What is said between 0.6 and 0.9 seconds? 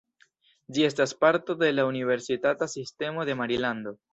Ĝi